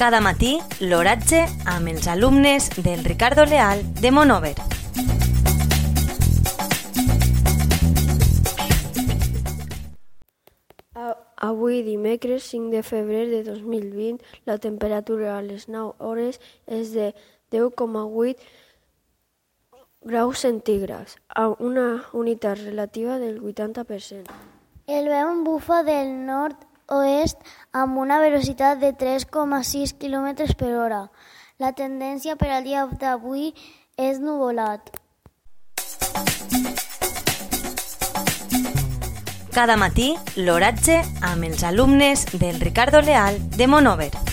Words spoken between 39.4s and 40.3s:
Cada matí,